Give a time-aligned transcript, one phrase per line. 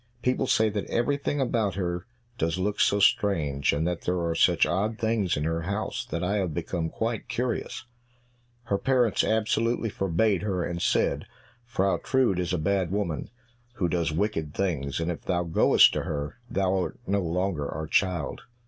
[0.23, 2.07] People say that everything about her
[2.39, 6.23] does look so strange, and that there are such odd things in her house, that
[6.23, 7.85] I have become quite curious!"
[8.63, 11.27] Her parents absolutely forbade her, and said,
[11.65, 13.29] "Frau Trude is a bad woman,
[13.75, 17.85] who does wicked things, and if thou goest to her; thou art no longer our
[17.85, 18.41] child."